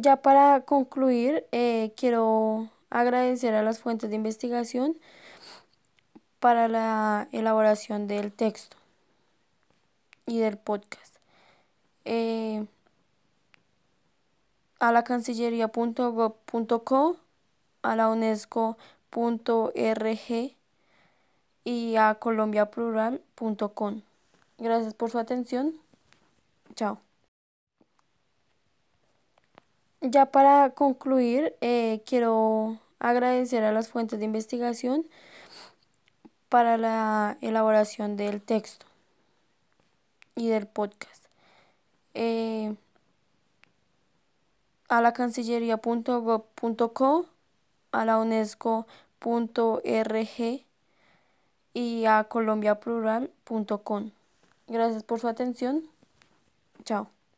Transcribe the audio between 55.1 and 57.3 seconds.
su atención. Chao.